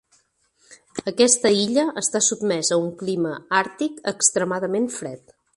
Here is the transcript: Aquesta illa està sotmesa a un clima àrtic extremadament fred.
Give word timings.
Aquesta 1.11 1.51
illa 1.65 1.83
està 2.03 2.23
sotmesa 2.29 2.75
a 2.79 2.81
un 2.87 2.91
clima 3.05 3.37
àrtic 3.63 4.03
extremadament 4.17 4.93
fred. 5.01 5.41